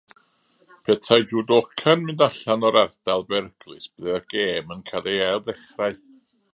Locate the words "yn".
4.79-4.85